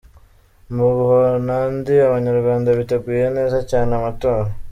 Mu 0.75 0.87
Buhonadi 0.95 1.95
Abanyarwanda 2.09 2.69
biteguye 2.79 3.25
neza 3.37 3.57
cyane 3.69 3.91
amatora. 3.99 4.49